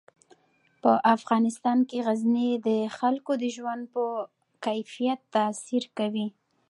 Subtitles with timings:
[0.81, 4.03] په افغانستان کې غزني د خلکو د ژوند په
[4.65, 6.27] کیفیت تاثیر کوي.